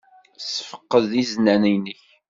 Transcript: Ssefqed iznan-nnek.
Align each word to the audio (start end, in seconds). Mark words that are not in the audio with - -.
Ssefqed 0.43 1.09
iznan-nnek. 1.21 1.99